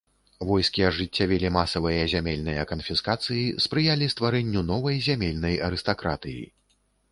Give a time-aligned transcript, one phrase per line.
[0.51, 6.41] Войскі ажыццявілі масавыя зямельныя канфіскацыі, спрыялі стварэнню новай зямельнай арыстакратыі.